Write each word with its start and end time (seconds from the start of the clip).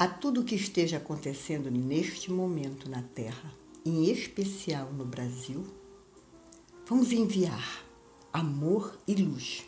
a 0.00 0.08
tudo 0.08 0.44
que 0.44 0.54
esteja 0.54 0.96
acontecendo 0.96 1.70
neste 1.70 2.32
momento 2.32 2.88
na 2.88 3.02
Terra, 3.02 3.52
em 3.84 4.10
especial 4.10 4.90
no 4.94 5.04
Brasil, 5.04 5.62
vamos 6.88 7.12
enviar 7.12 7.84
amor 8.32 8.98
e 9.06 9.14
luz, 9.14 9.62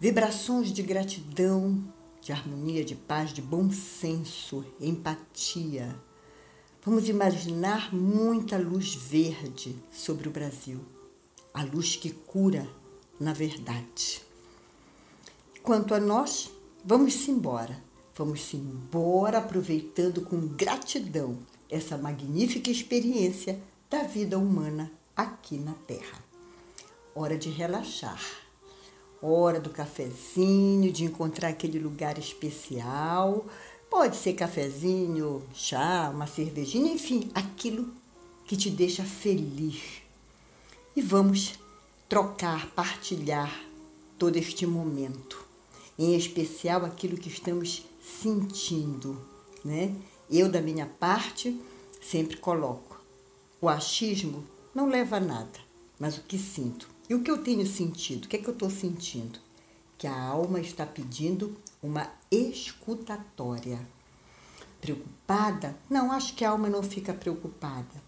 vibrações 0.00 0.72
de 0.72 0.80
gratidão, 0.82 1.84
de 2.22 2.32
harmonia, 2.32 2.82
de 2.82 2.94
paz, 2.94 3.34
de 3.34 3.42
bom 3.42 3.70
senso, 3.70 4.64
empatia. 4.80 5.94
Vamos 6.82 7.06
imaginar 7.06 7.94
muita 7.94 8.56
luz 8.56 8.94
verde 8.94 9.76
sobre 9.92 10.26
o 10.26 10.32
Brasil, 10.32 10.80
a 11.52 11.62
luz 11.62 11.96
que 11.96 12.08
cura 12.08 12.66
na 13.20 13.34
verdade. 13.34 14.22
Quanto 15.62 15.92
a 15.92 16.00
nós, 16.00 16.50
vamos 16.82 17.28
embora 17.28 17.84
Vamos 18.18 18.54
embora 18.54 19.36
aproveitando 19.36 20.22
com 20.22 20.40
gratidão 20.40 21.36
essa 21.70 21.98
magnífica 21.98 22.70
experiência 22.70 23.60
da 23.90 24.04
vida 24.04 24.38
humana 24.38 24.90
aqui 25.14 25.58
na 25.58 25.74
Terra. 25.86 26.24
Hora 27.14 27.36
de 27.36 27.50
relaxar, 27.50 28.24
hora 29.20 29.60
do 29.60 29.68
cafezinho, 29.68 30.90
de 30.90 31.04
encontrar 31.04 31.48
aquele 31.48 31.78
lugar 31.78 32.16
especial. 32.18 33.44
Pode 33.90 34.16
ser 34.16 34.32
cafezinho, 34.32 35.42
chá, 35.52 36.10
uma 36.10 36.26
cervejinha, 36.26 36.90
enfim, 36.90 37.30
aquilo 37.34 37.92
que 38.46 38.56
te 38.56 38.70
deixa 38.70 39.04
feliz. 39.04 40.00
E 40.96 41.02
vamos 41.02 41.58
trocar, 42.08 42.66
partilhar 42.70 43.54
todo 44.18 44.36
este 44.36 44.66
momento, 44.66 45.45
em 45.98 46.16
especial 46.16 46.84
aquilo 46.84 47.16
que 47.16 47.28
estamos 47.28 47.84
sentindo, 48.00 49.20
né? 49.64 49.94
Eu, 50.30 50.50
da 50.50 50.60
minha 50.60 50.86
parte, 50.86 51.58
sempre 52.00 52.36
coloco: 52.36 53.00
o 53.60 53.68
achismo 53.68 54.44
não 54.74 54.88
leva 54.88 55.16
a 55.16 55.20
nada, 55.20 55.58
mas 55.98 56.18
o 56.18 56.22
que 56.22 56.38
sinto. 56.38 56.88
E 57.08 57.14
o 57.14 57.22
que 57.22 57.30
eu 57.30 57.38
tenho 57.38 57.66
sentido? 57.66 58.24
O 58.24 58.28
que 58.28 58.36
é 58.36 58.38
que 58.38 58.48
eu 58.48 58.52
estou 58.52 58.68
sentindo? 58.68 59.38
Que 59.96 60.06
a 60.06 60.20
alma 60.20 60.60
está 60.60 60.84
pedindo 60.84 61.56
uma 61.82 62.10
escutatória. 62.30 63.78
Preocupada? 64.80 65.76
Não, 65.88 66.12
acho 66.12 66.34
que 66.34 66.44
a 66.44 66.50
alma 66.50 66.68
não 66.68 66.82
fica 66.82 67.14
preocupada, 67.14 68.02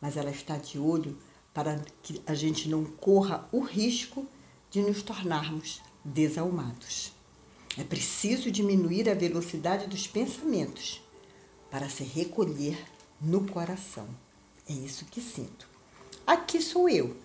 mas 0.00 0.16
ela 0.16 0.30
está 0.30 0.56
de 0.56 0.78
olho 0.78 1.16
para 1.52 1.80
que 2.02 2.20
a 2.26 2.34
gente 2.34 2.68
não 2.68 2.84
corra 2.84 3.48
o 3.52 3.60
risco 3.60 4.26
de 4.70 4.82
nos 4.82 5.02
tornarmos 5.02 5.80
desalmados. 6.04 7.13
É 7.76 7.82
preciso 7.82 8.50
diminuir 8.50 9.08
a 9.08 9.14
velocidade 9.14 9.88
dos 9.88 10.06
pensamentos 10.06 11.02
para 11.70 11.88
se 11.88 12.04
recolher 12.04 12.78
no 13.20 13.46
coração. 13.48 14.06
É 14.68 14.72
isso 14.72 15.04
que 15.06 15.20
sinto. 15.20 15.66
Aqui 16.24 16.62
sou 16.62 16.88
eu, 16.88 17.16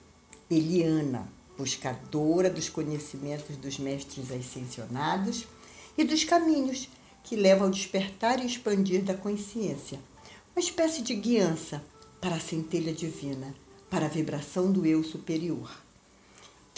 Eliana, 0.50 1.31
buscadora 1.56 2.50
dos 2.50 2.67
conhecimentos 2.67 3.56
dos 3.58 3.78
mestres 3.78 4.31
ascensionados 4.31 5.45
e 5.95 6.03
dos 6.03 6.23
caminhos 6.23 6.89
que 7.23 7.36
levam 7.36 7.67
ao 7.67 7.72
despertar 7.72 8.39
e 8.39 8.47
expandir 8.47 9.03
da 9.03 9.13
consciência. 9.13 10.00
Uma 10.56 10.61
espécie 10.61 11.03
de 11.03 11.13
guiança 11.13 11.84
para 12.19 12.36
a 12.36 12.39
centelha 12.39 12.91
divina, 12.91 13.53
para 13.89 14.08
a 14.08 14.09
vibração 14.09 14.72
do 14.72 14.86
eu 14.86 15.03
superior, 15.03 15.69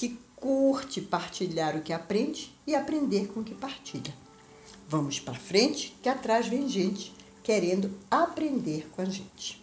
que 0.01 0.17
curte 0.35 0.99
partilhar 0.99 1.77
o 1.77 1.83
que 1.83 1.93
aprende 1.93 2.51
e 2.65 2.73
aprender 2.73 3.27
com 3.27 3.41
o 3.41 3.43
que 3.43 3.53
partilha. 3.53 4.11
Vamos 4.89 5.19
para 5.19 5.35
frente, 5.35 5.95
que 6.01 6.09
atrás 6.09 6.47
vem 6.47 6.67
gente 6.67 7.13
querendo 7.43 7.91
aprender 8.09 8.89
com 8.95 9.03
a 9.03 9.05
gente. 9.05 9.61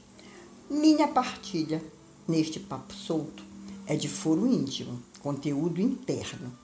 Minha 0.70 1.08
partilha 1.08 1.82
neste 2.28 2.60
papo 2.60 2.94
solto 2.94 3.42
é 3.84 3.96
de 3.96 4.08
foro 4.08 4.46
íntimo, 4.46 5.02
conteúdo 5.18 5.80
interno. 5.80 6.56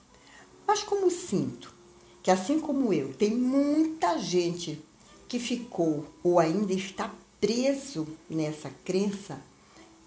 Mas 0.64 0.84
como 0.84 1.10
sinto 1.10 1.74
que 2.22 2.30
assim 2.30 2.60
como 2.60 2.92
eu, 2.92 3.12
tem 3.12 3.34
muita 3.34 4.20
gente 4.20 4.80
que 5.26 5.40
ficou 5.40 6.06
ou 6.22 6.38
ainda 6.38 6.72
está 6.72 7.12
preso 7.40 8.06
nessa 8.30 8.70
crença, 8.84 9.42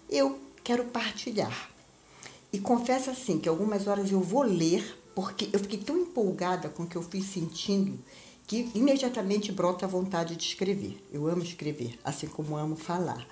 eu 0.08 0.38
quero 0.64 0.86
partilhar 0.86 1.76
e 2.52 2.58
confesso 2.58 3.10
assim 3.10 3.38
que 3.38 3.48
algumas 3.48 3.86
horas 3.86 4.10
eu 4.10 4.20
vou 4.20 4.42
ler, 4.42 4.98
porque 5.14 5.48
eu 5.52 5.58
fiquei 5.58 5.78
tão 5.78 5.98
empolgada 5.98 6.68
com 6.68 6.84
o 6.84 6.86
que 6.86 6.96
eu 6.96 7.02
fui 7.02 7.22
sentindo 7.22 7.98
que 8.48 8.70
imediatamente 8.74 9.52
brota 9.52 9.84
a 9.84 9.88
vontade 9.88 10.34
de 10.34 10.42
escrever. 10.42 11.06
Eu 11.12 11.28
amo 11.28 11.42
escrever, 11.42 11.98
assim 12.02 12.26
como 12.26 12.56
amo 12.56 12.76
falar. 12.76 13.28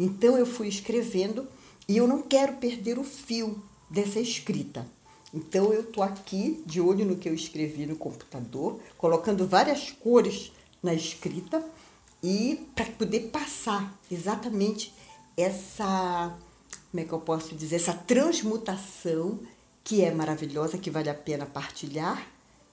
Então 0.00 0.38
eu 0.38 0.46
fui 0.46 0.68
escrevendo 0.68 1.46
e 1.86 1.98
eu 1.98 2.08
não 2.08 2.22
quero 2.22 2.54
perder 2.54 2.98
o 2.98 3.04
fio 3.04 3.62
dessa 3.90 4.18
escrita. 4.18 4.86
Então 5.34 5.70
eu 5.70 5.84
tô 5.84 6.02
aqui 6.02 6.62
de 6.64 6.80
olho 6.80 7.04
no 7.04 7.16
que 7.16 7.28
eu 7.28 7.34
escrevi 7.34 7.84
no 7.84 7.96
computador, 7.96 8.80
colocando 8.96 9.46
várias 9.46 9.90
cores 9.90 10.50
na 10.82 10.94
escrita 10.94 11.62
e 12.22 12.66
para 12.74 12.86
poder 12.86 13.28
passar 13.28 14.00
exatamente 14.10 14.94
essa 15.36 16.34
como 16.94 17.02
é 17.02 17.08
que 17.08 17.12
eu 17.12 17.20
posso 17.20 17.56
dizer, 17.56 17.74
essa 17.74 17.92
transmutação 17.92 19.40
que 19.82 20.04
é 20.04 20.14
maravilhosa, 20.14 20.78
que 20.78 20.92
vale 20.92 21.10
a 21.10 21.14
pena 21.14 21.44
partilhar 21.44 22.24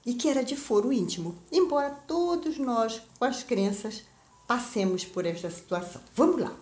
e 0.05 0.13
que 0.13 0.29
era 0.29 0.43
de 0.43 0.55
foro 0.55 0.93
íntimo, 0.93 1.35
embora 1.51 1.89
todos 1.89 2.59
nós, 2.59 3.01
com 3.17 3.25
as 3.25 3.41
crenças, 3.41 4.03
passemos 4.47 5.03
por 5.03 5.25
esta 5.25 5.49
situação. 5.49 6.03
Vamos 6.13 6.39
lá, 6.39 6.55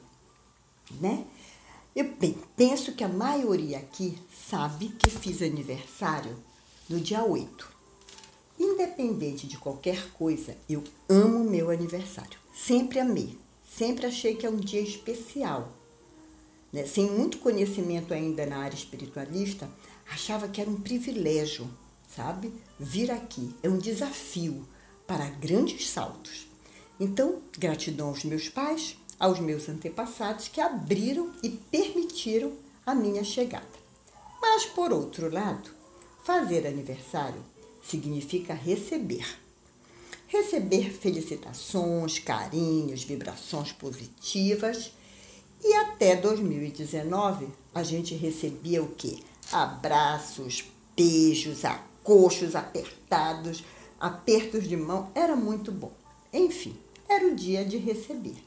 né? 1.01 1.25
Eu 1.93 2.05
bem, 2.13 2.37
penso 2.55 2.93
que 2.93 3.03
a 3.03 3.09
maioria 3.09 3.79
aqui 3.79 4.17
sabe 4.33 4.87
que 4.97 5.09
fiz 5.09 5.41
aniversário 5.41 6.37
no 6.89 6.97
dia 6.97 7.25
8. 7.25 7.69
Independente 8.57 9.45
de 9.45 9.57
qualquer 9.57 10.11
coisa, 10.11 10.55
eu 10.69 10.81
amo 11.09 11.43
meu 11.43 11.69
aniversário. 11.69 12.39
Sempre 12.53 13.01
amei. 13.01 13.37
Sempre 13.69 14.05
achei 14.05 14.35
que 14.35 14.45
é 14.45 14.49
um 14.49 14.55
dia 14.55 14.79
especial 14.79 15.77
né, 16.71 16.85
sem 16.85 17.09
muito 17.09 17.39
conhecimento 17.39 18.13
ainda 18.13 18.45
na 18.45 18.57
área 18.57 18.75
espiritualista, 18.75 19.69
achava 20.09 20.47
que 20.47 20.61
era 20.61 20.69
um 20.69 20.79
privilégio, 20.79 21.69
sabe? 22.07 22.53
Vir 22.79 23.11
aqui 23.11 23.53
é 23.63 23.69
um 23.69 23.77
desafio 23.77 24.67
para 25.05 25.29
grandes 25.29 25.89
saltos. 25.89 26.47
Então, 26.99 27.41
gratidão 27.57 28.09
aos 28.09 28.23
meus 28.23 28.49
pais, 28.49 28.97
aos 29.19 29.39
meus 29.39 29.67
antepassados 29.67 30.47
que 30.47 30.61
abriram 30.61 31.31
e 31.41 31.49
permitiram 31.49 32.53
a 32.85 32.93
minha 32.93 33.23
chegada. 33.23 33.67
Mas, 34.41 34.65
por 34.65 34.91
outro 34.91 35.31
lado, 35.31 35.69
fazer 36.23 36.67
aniversário 36.67 37.43
significa 37.83 38.53
receber. 38.53 39.25
Receber 40.27 40.91
felicitações, 40.91 42.19
carinhos, 42.19 43.03
vibrações 43.03 43.71
positivas 43.71 44.91
e 45.61 45.73
até 45.73 46.15
2019 46.15 47.47
a 47.73 47.83
gente 47.83 48.15
recebia 48.15 48.81
o 48.81 48.89
quê? 48.89 49.19
Abraços, 49.51 50.65
beijos, 50.95 51.65
acochos 51.65 52.55
apertados, 52.55 53.63
apertos 53.99 54.67
de 54.67 54.77
mão, 54.77 55.09
era 55.13 55.35
muito 55.35 55.71
bom. 55.71 55.91
Enfim, 56.31 56.77
era 57.07 57.27
o 57.27 57.35
dia 57.35 57.65
de 57.65 57.77
receber. 57.77 58.37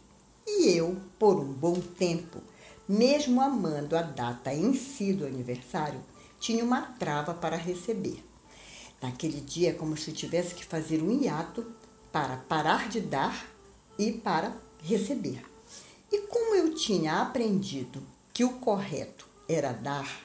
E 0.47 0.71
eu, 0.71 0.97
por 1.19 1.39
um 1.39 1.53
bom 1.53 1.75
tempo, 1.75 2.39
mesmo 2.89 3.41
amando 3.41 3.97
a 3.97 4.03
data 4.03 4.53
em 4.55 4.75
si 4.75 5.13
do 5.13 5.27
aniversário, 5.27 6.01
tinha 6.41 6.65
uma 6.65 6.83
trava 6.83 7.35
para 7.35 7.57
receber. 7.57 8.25
Naquele 9.01 9.41
dia, 9.41 9.71
é 9.71 9.75
como 9.75 9.97
se 9.97 10.13
tivesse 10.13 10.55
que 10.55 10.65
fazer 10.65 11.03
um 11.03 11.11
hiato 11.11 11.67
para 12.11 12.37
parar 12.37 12.89
de 12.89 13.01
dar 13.01 13.47
e 13.99 14.13
para 14.13 14.57
receber. 14.83 15.52
E 16.13 16.21
como 16.29 16.55
eu 16.55 16.75
tinha 16.75 17.23
aprendido 17.23 18.03
que 18.35 18.45
o 18.45 18.59
correto 18.59 19.27
era 19.49 19.73
dar, 19.73 20.21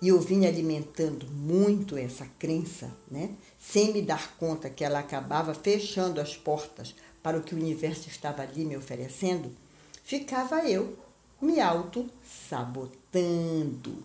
e 0.00 0.06
eu 0.08 0.20
vinha 0.20 0.48
alimentando 0.48 1.26
muito 1.26 1.96
essa 1.96 2.26
crença, 2.38 2.92
né? 3.10 3.30
sem 3.58 3.92
me 3.92 4.02
dar 4.02 4.36
conta 4.36 4.70
que 4.70 4.84
ela 4.84 5.00
acabava 5.00 5.52
fechando 5.52 6.20
as 6.20 6.36
portas 6.36 6.94
para 7.22 7.38
o 7.38 7.42
que 7.42 7.56
o 7.56 7.58
universo 7.58 8.08
estava 8.08 8.42
ali 8.42 8.64
me 8.64 8.76
oferecendo, 8.76 9.50
ficava 10.04 10.64
eu 10.68 10.96
me 11.40 11.58
auto-sabotando. 11.60 14.04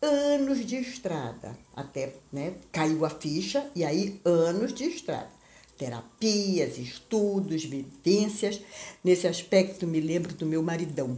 Anos 0.00 0.64
de 0.64 0.76
estrada, 0.76 1.58
até 1.76 2.14
né, 2.32 2.54
caiu 2.72 3.04
a 3.04 3.10
ficha, 3.10 3.70
e 3.74 3.84
aí 3.84 4.18
anos 4.24 4.72
de 4.72 4.84
estrada 4.84 5.36
terapias, 5.78 6.76
estudos, 6.76 7.64
vivências. 7.64 8.60
Nesse 9.02 9.26
aspecto, 9.28 9.86
me 9.86 10.00
lembro 10.00 10.34
do 10.34 10.44
meu 10.44 10.62
maridão. 10.62 11.16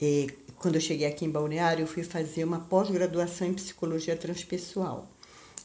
É, 0.00 0.26
quando 0.58 0.74
eu 0.74 0.80
cheguei 0.80 1.06
aqui 1.06 1.24
em 1.24 1.30
Balneário, 1.30 1.84
eu 1.84 1.86
fui 1.86 2.02
fazer 2.02 2.44
uma 2.44 2.60
pós-graduação 2.60 3.46
em 3.46 3.54
psicologia 3.54 4.16
transpessoal. 4.16 5.08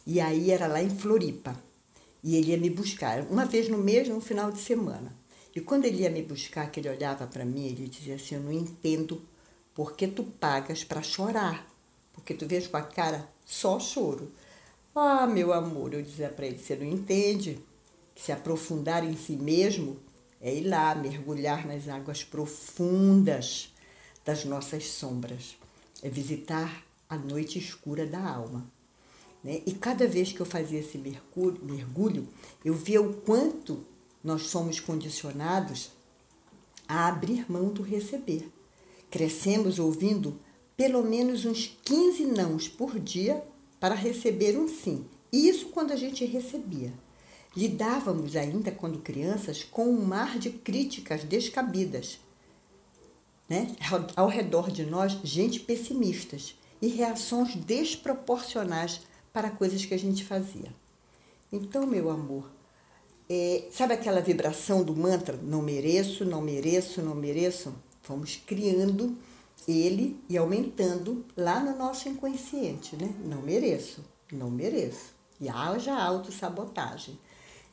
E 0.05 0.21
aí 0.21 0.51
era 0.51 0.67
lá 0.67 0.81
em 0.81 0.89
Floripa. 0.89 1.55
E 2.23 2.35
ele 2.35 2.51
ia 2.51 2.57
me 2.57 2.69
buscar 2.69 3.23
uma 3.29 3.45
vez 3.45 3.67
no 3.67 3.77
mês, 3.77 4.07
no 4.07 4.21
final 4.21 4.51
de 4.51 4.59
semana. 4.59 5.15
E 5.55 5.59
quando 5.59 5.85
ele 5.85 6.03
ia 6.03 6.09
me 6.09 6.21
buscar, 6.21 6.69
que 6.69 6.79
ele 6.79 6.89
olhava 6.89 7.25
para 7.25 7.43
mim, 7.43 7.65
ele 7.65 7.87
dizia 7.87 8.15
assim: 8.15 8.35
Eu 8.35 8.41
não 8.41 8.51
entendo 8.51 9.21
por 9.73 9.95
que 9.95 10.07
tu 10.07 10.23
pagas 10.23 10.83
para 10.83 11.01
chorar. 11.01 11.67
Porque 12.13 12.33
tu 12.33 12.47
vês 12.47 12.67
com 12.67 12.77
a 12.77 12.81
cara 12.81 13.27
só 13.45 13.79
choro. 13.79 14.31
Ah, 14.93 15.25
meu 15.25 15.53
amor, 15.53 15.93
eu 15.93 16.01
dizia 16.01 16.29
para 16.29 16.45
ele: 16.45 16.57
Você 16.57 16.75
não 16.75 16.85
entende? 16.85 17.59
Se 18.17 18.31
aprofundar 18.31 19.03
em 19.05 19.15
si 19.15 19.33
mesmo 19.33 19.97
é 20.41 20.53
ir 20.53 20.67
lá, 20.67 20.93
mergulhar 20.95 21.65
nas 21.65 21.87
águas 21.87 22.23
profundas 22.23 23.73
das 24.25 24.43
nossas 24.43 24.87
sombras. 24.87 25.55
É 26.01 26.09
visitar 26.09 26.83
a 27.09 27.17
noite 27.17 27.57
escura 27.57 28.05
da 28.05 28.19
alma. 28.19 28.69
Né? 29.43 29.61
E 29.65 29.71
cada 29.71 30.07
vez 30.07 30.33
que 30.33 30.39
eu 30.39 30.45
fazia 30.45 30.79
esse 30.79 30.97
mergulho, 30.97 32.27
eu 32.65 32.73
via 32.73 33.01
o 33.01 33.13
quanto 33.13 33.85
nós 34.23 34.43
somos 34.43 34.79
condicionados 34.79 35.91
a 36.87 37.07
abrir 37.07 37.49
mão 37.49 37.69
do 37.69 37.81
receber. 37.81 38.49
Crescemos 39.09 39.79
ouvindo 39.79 40.39
pelo 40.75 41.03
menos 41.03 41.45
uns 41.45 41.77
15 41.83 42.25
nãos 42.25 42.67
por 42.67 42.99
dia 42.99 43.43
para 43.79 43.95
receber 43.95 44.57
um 44.57 44.67
sim. 44.67 45.05
Isso 45.31 45.67
quando 45.67 45.91
a 45.91 45.95
gente 45.95 46.25
recebia. 46.25 46.93
Lidávamos 47.57 48.35
ainda, 48.35 48.71
quando 48.71 48.99
crianças, 48.99 49.63
com 49.63 49.89
um 49.89 50.05
mar 50.05 50.37
de 50.37 50.51
críticas 50.51 51.23
descabidas. 51.23 52.19
Né? 53.49 53.75
Ao 54.15 54.27
redor 54.27 54.69
de 54.69 54.85
nós, 54.85 55.13
gente 55.23 55.61
pessimistas 55.61 56.55
e 56.79 56.87
reações 56.87 57.55
desproporcionais 57.55 59.01
para 59.33 59.49
coisas 59.49 59.83
que 59.83 59.95
a 59.95 59.97
gente 59.97 60.23
fazia. 60.23 60.71
Então, 61.51 61.87
meu 61.87 62.11
amor, 62.11 62.47
é, 63.27 63.67
sabe 63.71 63.95
aquela 63.95 64.21
vibração 64.21 64.83
do 64.83 64.95
mantra? 64.95 65.35
Não 65.41 65.63
mereço, 65.63 66.23
não 66.23 66.41
mereço, 66.41 67.01
não 67.01 67.15
mereço? 67.15 67.73
Vamos 68.07 68.35
criando 68.35 69.17
ele 69.67 70.21
e 70.29 70.37
aumentando 70.37 71.25
lá 71.35 71.59
no 71.59 71.75
nosso 71.75 72.07
inconsciente, 72.07 72.95
né? 72.95 73.11
Não 73.25 73.41
mereço, 73.41 74.05
não 74.31 74.51
mereço. 74.51 75.17
E 75.41 75.49
haja 75.49 75.95
autossabotagem, 75.95 77.17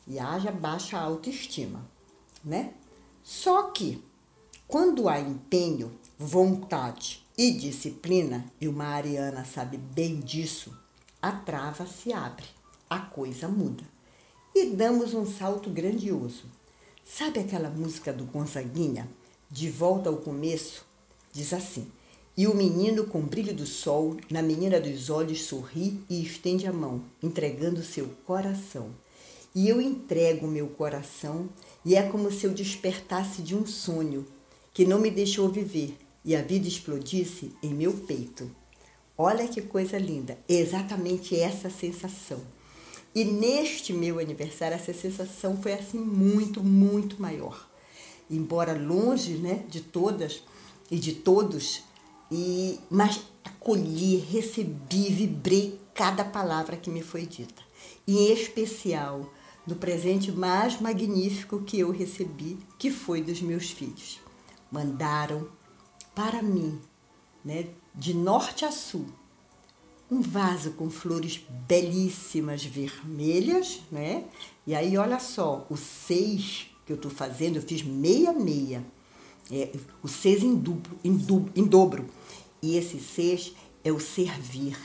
e 0.06 0.18
haja 0.18 0.50
baixa 0.50 0.98
autoestima, 0.98 1.84
né? 2.44 2.72
Só 3.22 3.70
que 3.70 4.02
quando 4.66 5.08
há 5.08 5.18
empenho, 5.18 5.92
vontade 6.18 7.24
e 7.36 7.50
disciplina, 7.50 8.44
e 8.60 8.68
uma 8.68 8.86
ariana 8.86 9.44
sabe 9.44 9.76
bem 9.76 10.20
disso, 10.20 10.76
a 11.20 11.32
trava 11.32 11.86
se 11.86 12.12
abre, 12.12 12.46
a 12.88 12.98
coisa 12.98 13.48
muda 13.48 13.94
e 14.54 14.66
damos 14.66 15.14
um 15.14 15.26
salto 15.26 15.68
grandioso. 15.68 16.44
Sabe 17.04 17.40
aquela 17.40 17.68
música 17.68 18.12
do 18.12 18.24
Gonzaguinha? 18.24 19.08
De 19.50 19.68
volta 19.68 20.08
ao 20.08 20.16
começo? 20.16 20.86
Diz 21.32 21.52
assim: 21.52 21.90
E 22.36 22.46
o 22.46 22.54
menino 22.54 23.04
com 23.04 23.20
brilho 23.20 23.52
do 23.52 23.66
sol, 23.66 24.16
na 24.30 24.40
menina 24.42 24.80
dos 24.80 25.10
olhos, 25.10 25.42
sorri 25.42 26.00
e 26.08 26.22
estende 26.22 26.68
a 26.68 26.72
mão, 26.72 27.02
entregando 27.20 27.82
seu 27.82 28.08
coração. 28.24 28.90
E 29.54 29.68
eu 29.68 29.80
entrego 29.80 30.48
meu 30.48 30.68
coração, 30.68 31.48
e 31.84 31.94
é 31.94 32.02
como 32.02 32.30
se 32.32 32.44
eu 32.44 32.52
despertasse 32.52 33.40
de 33.40 33.54
um 33.54 33.64
sonho 33.64 34.26
que 34.72 34.84
não 34.84 34.98
me 34.98 35.10
deixou 35.10 35.48
viver 35.48 35.96
e 36.24 36.34
a 36.34 36.42
vida 36.42 36.66
explodisse 36.66 37.52
em 37.62 37.72
meu 37.74 37.92
peito. 37.92 38.50
Olha 39.16 39.46
que 39.46 39.60
coisa 39.60 39.98
linda, 39.98 40.38
é 40.48 40.54
exatamente 40.54 41.38
essa 41.38 41.70
sensação. 41.70 42.40
E 43.14 43.24
neste 43.24 43.92
meu 43.92 44.18
aniversário, 44.18 44.74
essa 44.74 44.92
sensação 44.92 45.56
foi 45.62 45.74
assim 45.74 45.98
muito, 45.98 46.64
muito 46.64 47.22
maior. 47.22 47.70
Embora 48.28 48.72
longe 48.72 49.34
né, 49.34 49.62
de 49.68 49.82
todas 49.82 50.42
e 50.90 50.98
de 50.98 51.12
todos, 51.12 51.84
e 52.28 52.80
mas 52.90 53.20
acolhi, 53.44 54.16
recebi, 54.16 55.10
vibrei 55.10 55.78
cada 55.94 56.24
palavra 56.24 56.76
que 56.76 56.90
me 56.90 57.02
foi 57.02 57.24
dita. 57.24 57.62
E 58.04 58.18
em 58.18 58.32
especial 58.32 59.30
do 59.66 59.75
presente 59.76 60.31
mais 60.31 60.81
magnífico 60.81 61.62
que 61.62 61.78
eu 61.78 61.90
recebi, 61.90 62.58
que 62.78 62.90
foi 62.90 63.22
dos 63.22 63.40
meus 63.40 63.70
filhos. 63.70 64.20
Mandaram 64.70 65.49
para 66.14 66.43
mim, 66.43 66.78
né, 67.44 67.66
de 67.94 68.14
norte 68.14 68.64
a 68.64 68.70
sul, 68.70 69.06
um 70.11 70.20
vaso 70.20 70.72
com 70.72 70.90
flores 70.90 71.40
belíssimas 71.66 72.64
vermelhas, 72.64 73.81
né? 73.90 74.25
E 74.66 74.75
aí, 74.75 74.96
olha 74.96 75.19
só, 75.19 75.66
o 75.70 75.76
seis 75.76 76.66
que 76.87 76.93
eu 76.93 76.96
estou 76.96 77.11
fazendo, 77.11 77.56
eu 77.56 77.62
fiz 77.62 77.82
meia-meia. 77.82 78.84
É, 79.50 79.70
o 80.02 80.08
seis 80.08 80.43
em, 80.43 80.55
duplo, 80.55 80.99
em, 81.02 81.16
duplo, 81.16 81.52
em 81.56 81.64
dobro. 81.64 82.06
E 82.62 82.76
esse 82.76 83.00
seis 83.00 83.55
é 83.82 83.93
o 83.93 84.00
servir, 84.00 84.78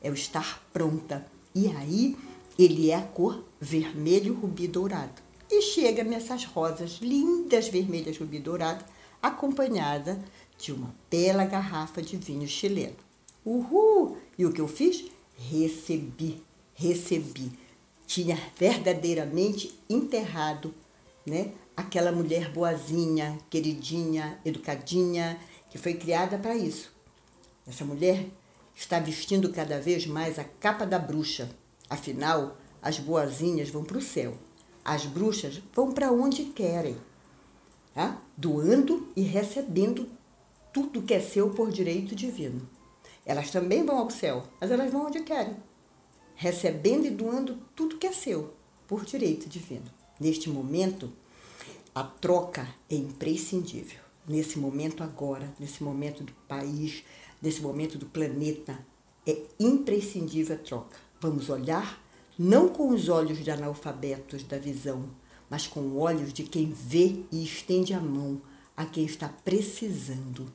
é 0.00 0.10
o 0.10 0.14
estar 0.14 0.62
pronta. 0.72 1.26
E 1.54 1.68
aí, 1.68 2.16
ele 2.58 2.90
é 2.90 2.96
a 2.96 3.02
cor 3.02 3.44
vermelho 3.60 4.34
rubi 4.34 4.66
dourado. 4.66 5.22
E 5.50 5.60
chega 5.62 6.02
nessas 6.02 6.44
rosas 6.44 6.98
lindas 7.00 7.68
vermelhas 7.68 8.18
rubi 8.18 8.38
dourado, 8.38 8.84
acompanhada 9.20 10.22
de 10.58 10.72
uma 10.72 10.94
bela 11.10 11.44
garrafa 11.44 12.00
de 12.00 12.16
vinho 12.16 12.48
chileno. 12.48 12.96
Uhul! 13.44 14.16
E 14.38 14.46
o 14.46 14.52
que 14.52 14.60
eu 14.60 14.68
fiz? 14.68 15.04
Recebi, 15.36 16.42
recebi. 16.74 17.52
Tinha 18.06 18.38
verdadeiramente 18.56 19.78
enterrado, 19.88 20.72
né? 21.26 21.52
Aquela 21.76 22.12
mulher 22.12 22.50
boazinha, 22.52 23.38
queridinha, 23.50 24.38
educadinha, 24.44 25.38
que 25.70 25.78
foi 25.78 25.94
criada 25.94 26.38
para 26.38 26.54
isso. 26.54 26.92
Essa 27.66 27.84
mulher 27.84 28.26
está 28.74 28.98
vestindo 28.98 29.50
cada 29.52 29.80
vez 29.80 30.06
mais 30.06 30.38
a 30.38 30.44
capa 30.44 30.84
da 30.84 30.98
bruxa. 30.98 31.50
Afinal, 31.92 32.56
as 32.80 32.98
boazinhas 32.98 33.68
vão 33.68 33.84
para 33.84 33.98
o 33.98 34.02
céu. 34.02 34.38
As 34.82 35.04
bruxas 35.04 35.62
vão 35.74 35.92
para 35.92 36.10
onde 36.10 36.44
querem, 36.44 36.96
tá? 37.92 38.18
doando 38.34 39.12
e 39.14 39.20
recebendo 39.20 40.08
tudo 40.72 41.02
que 41.02 41.12
é 41.12 41.20
seu 41.20 41.50
por 41.50 41.70
direito 41.70 42.14
divino. 42.14 42.66
Elas 43.26 43.50
também 43.50 43.84
vão 43.84 43.98
ao 43.98 44.08
céu, 44.08 44.42
mas 44.58 44.70
elas 44.70 44.90
vão 44.90 45.04
onde 45.04 45.20
querem, 45.20 45.54
recebendo 46.34 47.04
e 47.04 47.10
doando 47.10 47.58
tudo 47.76 47.98
que 47.98 48.06
é 48.06 48.12
seu, 48.12 48.54
por 48.88 49.04
direito 49.04 49.46
divino. 49.46 49.92
Neste 50.18 50.48
momento, 50.48 51.12
a 51.94 52.02
troca 52.02 52.74
é 52.88 52.94
imprescindível. 52.94 54.00
Nesse 54.26 54.58
momento 54.58 55.02
agora, 55.02 55.52
nesse 55.60 55.84
momento 55.84 56.24
do 56.24 56.32
país, 56.48 57.04
nesse 57.42 57.60
momento 57.60 57.98
do 57.98 58.06
planeta, 58.06 58.78
é 59.26 59.42
imprescindível 59.60 60.56
a 60.56 60.58
troca. 60.58 61.11
Vamos 61.22 61.48
olhar 61.48 62.02
não 62.38 62.68
com 62.68 62.88
os 62.88 63.08
olhos 63.08 63.38
de 63.38 63.50
analfabetos 63.50 64.42
da 64.42 64.58
visão, 64.58 65.08
mas 65.48 65.66
com 65.66 65.96
olhos 65.96 66.32
de 66.32 66.42
quem 66.42 66.70
vê 66.70 67.22
e 67.30 67.42
estende 67.42 67.94
a 67.94 68.00
mão 68.00 68.42
a 68.76 68.84
quem 68.84 69.04
está 69.04 69.28
precisando 69.28 70.52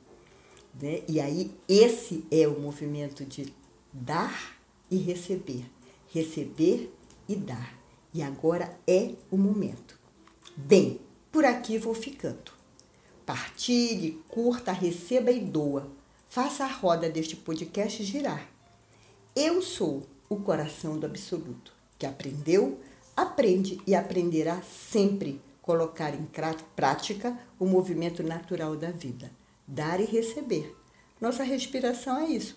né? 0.80 1.02
E 1.08 1.20
aí, 1.20 1.50
esse 1.68 2.24
é 2.30 2.46
o 2.46 2.60
movimento 2.60 3.24
de 3.24 3.52
dar 3.92 4.56
e 4.90 4.96
receber. 4.96 5.64
Receber 6.08 6.92
e 7.28 7.34
dar. 7.34 7.76
E 8.14 8.22
agora 8.22 8.78
é 8.86 9.14
o 9.30 9.36
momento. 9.36 9.98
Bem, 10.56 11.00
por 11.30 11.44
aqui 11.44 11.78
vou 11.78 11.94
ficando. 11.94 12.52
Partilhe, 13.26 14.22
curta, 14.28 14.72
receba 14.72 15.30
e 15.30 15.40
doa. 15.40 15.90
Faça 16.28 16.64
a 16.64 16.68
roda 16.72 17.10
deste 17.10 17.36
podcast 17.36 18.02
girar. 18.04 18.48
Eu 19.34 19.60
sou 19.60 20.06
o 20.28 20.36
coração 20.36 20.98
do 20.98 21.06
absoluto, 21.06 21.72
que 21.98 22.06
aprendeu, 22.06 22.80
aprende 23.16 23.80
e 23.86 23.94
aprenderá 23.94 24.60
sempre 24.62 25.40
colocar 25.62 26.14
em 26.14 26.26
prática 26.76 27.38
o 27.58 27.66
movimento 27.66 28.22
natural 28.22 28.76
da 28.76 28.90
vida 28.90 29.30
dar 29.68 30.00
e 30.00 30.04
receber. 30.06 30.74
Nossa 31.20 31.42
respiração 31.42 32.18
é 32.18 32.30
isso. 32.30 32.56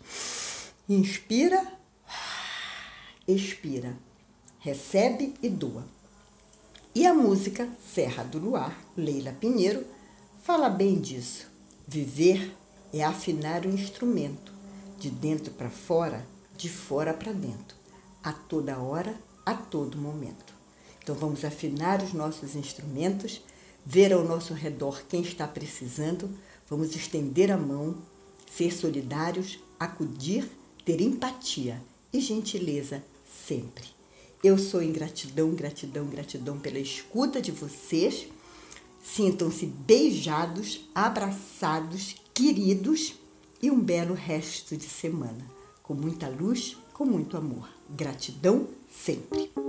Inspira, 0.87 1.61
expira, 3.27 3.97
recebe 4.59 5.33
e 5.43 5.49
doa. 5.49 5.83
E 6.95 7.05
a 7.05 7.13
música 7.13 7.67
Serra 7.93 8.23
do 8.23 8.39
Luar, 8.39 8.77
Leila 8.95 9.33
Pinheiro, 9.33 9.85
fala 10.41 10.69
bem 10.69 10.99
disso. 10.99 11.47
Viver 11.87 12.55
é 12.93 13.03
afinar 13.03 13.65
o 13.65 13.69
instrumento, 13.69 14.53
de 14.97 15.09
dentro 15.09 15.51
para 15.53 15.69
fora, 15.69 16.25
de 16.61 16.69
fora 16.69 17.13
para 17.13 17.31
dentro, 17.31 17.75
a 18.23 18.31
toda 18.31 18.79
hora, 18.79 19.15
a 19.45 19.53
todo 19.53 19.97
momento. 19.97 20.53
Então 21.01 21.15
vamos 21.15 21.43
afinar 21.43 22.01
os 22.01 22.13
nossos 22.13 22.55
instrumentos, 22.55 23.41
ver 23.85 24.13
ao 24.13 24.23
nosso 24.23 24.53
redor 24.53 25.03
quem 25.09 25.21
está 25.21 25.47
precisando, 25.47 26.29
Vamos 26.69 26.95
estender 26.95 27.51
a 27.51 27.57
mão, 27.57 27.97
ser 28.49 28.71
solidários, 28.71 29.59
acudir, 29.77 30.49
ter 30.85 31.01
empatia 31.01 31.81
e 32.13 32.21
gentileza 32.21 33.03
sempre. 33.45 33.83
Eu 34.41 34.57
sou 34.57 34.81
em 34.81 34.93
gratidão, 34.93 35.53
gratidão, 35.53 36.05
gratidão 36.05 36.57
pela 36.57 36.79
escuta 36.79 37.41
de 37.41 37.51
vocês 37.51 38.25
Sintam-se 39.03 39.65
beijados, 39.65 40.87
abraçados, 40.93 42.15
queridos 42.33 43.15
e 43.61 43.69
um 43.69 43.79
belo 43.79 44.13
resto 44.13 44.77
de 44.77 44.87
semana, 44.87 45.43
com 45.83 45.93
muita 45.93 46.27
luz, 46.27 46.77
com 46.93 47.05
muito 47.05 47.37
amor. 47.37 47.67
Gratidão 47.89 48.67
sempre. 48.89 49.60